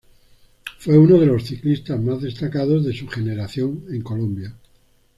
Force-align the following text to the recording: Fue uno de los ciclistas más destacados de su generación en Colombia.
Fue 0.79 0.97
uno 0.97 1.19
de 1.19 1.27
los 1.27 1.43
ciclistas 1.43 2.01
más 2.01 2.23
destacados 2.23 2.83
de 2.83 2.91
su 2.91 3.07
generación 3.07 3.85
en 3.89 4.01
Colombia. 4.01 4.55